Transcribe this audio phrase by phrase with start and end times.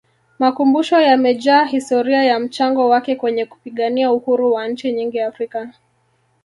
[0.39, 5.67] makumbusho yamejaa historia ya mchango wake kwenye kupigania Uhuru wa nchi nyingi africa